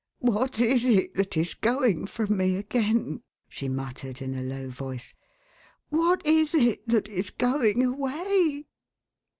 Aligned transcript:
"What 0.17 0.59
is 0.59 0.83
it 0.87 1.13
that 1.13 1.37
is 1.37 1.53
going 1.53 2.07
from 2.07 2.35
me 2.35 2.55
again?" 2.55 3.21
she 3.47 3.69
muttered, 3.69 4.19
in 4.19 4.33
a 4.33 4.41
low 4.41 4.67
voice." 4.67 5.13
What 5.89 6.25
is 6.25 6.53
this 6.53 6.77
that 6.87 7.07
is 7.07 7.29
going 7.29 7.83
away?" 7.83 8.65